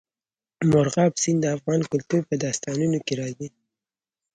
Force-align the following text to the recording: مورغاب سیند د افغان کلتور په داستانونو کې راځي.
مورغاب 0.71 1.13
سیند 1.23 1.39
د 1.41 1.45
افغان 1.57 1.81
کلتور 1.91 2.21
په 2.29 2.35
داستانونو 2.43 2.97
کې 3.05 3.13
راځي. 3.21 3.47